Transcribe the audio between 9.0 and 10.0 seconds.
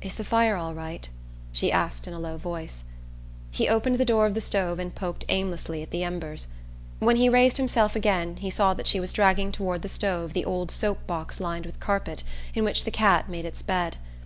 was dragging toward the